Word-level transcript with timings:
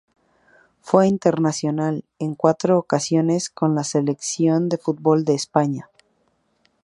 Fue 0.79 1.07
internacional 1.07 2.03
en 2.17 2.33
cuatro 2.33 2.79
ocasiones 2.79 3.51
con 3.51 3.75
la 3.75 3.83
Selección 3.83 4.67
de 4.67 4.79
fútbol 4.79 5.25
de 5.25 5.35
España. 5.35 5.91